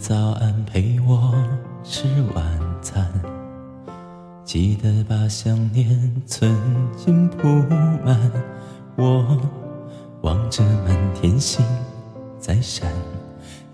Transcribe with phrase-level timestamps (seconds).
[0.00, 1.32] 早安陪我
[1.84, 2.44] 吃晚
[2.82, 3.06] 餐，
[4.44, 6.52] 记得把想念存
[6.96, 7.46] 进铺
[8.04, 8.18] 满。
[8.96, 9.38] 我
[10.22, 11.64] 望着满天星
[12.38, 12.90] 在闪，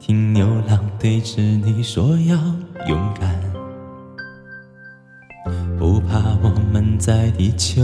[0.01, 2.37] 听牛郎对着你说要
[2.89, 3.41] 勇敢，
[5.79, 7.83] 不怕我们在地球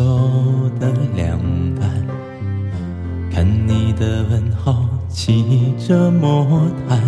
[0.78, 1.38] 的两
[1.74, 1.88] 端，
[3.30, 7.00] 看你的问候骑着魔毯。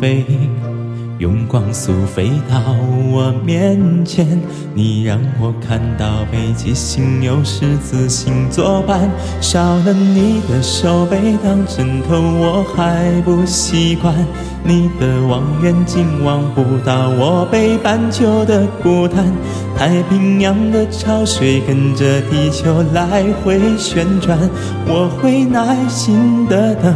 [0.00, 0.24] 飞，
[1.18, 2.60] 用光速飞到
[3.10, 4.38] 我面前，
[4.74, 9.10] 你让我看到北极星有十字星作伴，
[9.40, 14.14] 少了你的手背当枕头，我还不习惯。
[14.62, 19.24] 你的望远镜望不到我北半球的孤单，
[19.76, 24.36] 太平洋的潮水跟着地球来回旋转，
[24.88, 26.92] 我会耐心的等，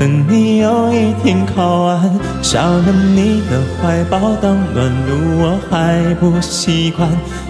[0.00, 2.18] 等你有一天靠岸。
[2.40, 2.84] 少了
[3.14, 7.06] 你的怀抱当暖炉，我还不习惯。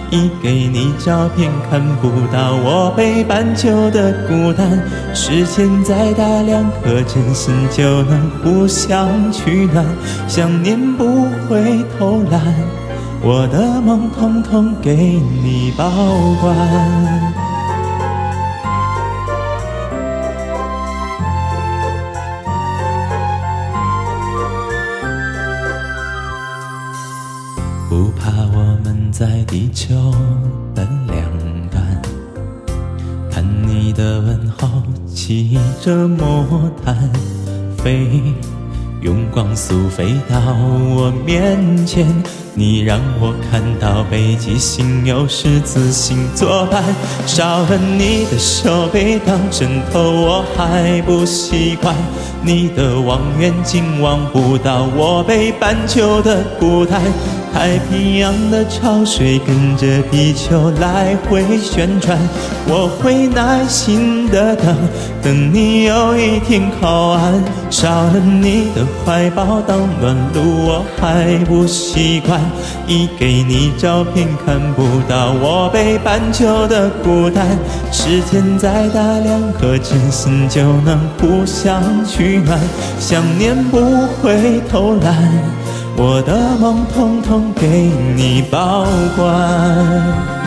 [0.09, 4.67] 一给你照片，看不到我北半球的孤单。
[5.15, 9.85] 时间再大两颗真心，就能互相取暖。
[10.27, 11.05] 想念不
[11.47, 12.41] 会偷懒，
[13.23, 15.89] 我的梦统统给你保
[16.41, 17.50] 管。
[27.91, 29.93] 不怕我们在地球
[30.73, 31.29] 的两
[31.69, 32.01] 端，
[33.29, 36.95] 看你的问候骑着魔毯
[37.77, 38.07] 飞，
[39.01, 40.39] 用光速飞到
[40.95, 42.07] 我面前。
[42.53, 46.83] 你让我看到北极星有十字星作伴，
[47.25, 51.95] 少了你的手背当枕头，我还不习惯。
[52.43, 56.99] 你的望远镜望不到我北半球的孤单，
[57.53, 62.17] 太平洋的潮水跟着地球来回旋转，
[62.67, 64.75] 我会耐心的等，
[65.21, 67.33] 等你有一天靠岸。
[67.69, 72.40] 少了你的怀抱当暖炉，我还不习惯。
[72.87, 77.47] 一给你照片，看不到我北半球的孤单。
[77.91, 82.59] 时间再大两颗真心，就能互相取暖。
[82.99, 83.79] 想念不
[84.21, 85.15] 会偷懒，
[85.97, 88.85] 我的梦统统给你保
[89.15, 90.40] 管。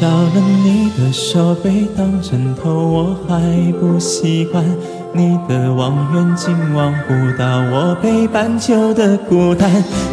[0.00, 0.32] 少了
[0.64, 4.64] 你的手背当枕头，我还不习惯。
[5.12, 9.70] 你的望远镜望不到我北半球的孤单，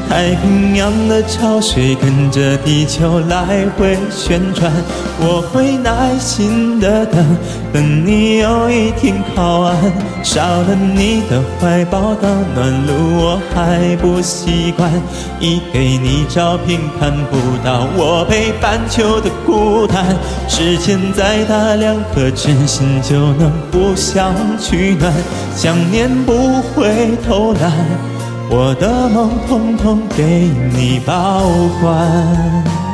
[0.10, 4.72] 太平洋的潮水跟着地球来回旋转，
[5.20, 7.38] 我会耐心的等，
[7.74, 9.76] 等你有一天靠岸。
[10.24, 14.90] 少了你的怀抱当暖炉，我还不习惯。
[15.40, 20.06] 一给你照片，看不到我北半球的孤单。
[20.48, 25.12] 时间再大两颗真心，就能互相取暖。
[25.56, 27.72] 想念不会偷懒，
[28.50, 31.44] 我的梦统统给你保
[31.82, 32.87] 管。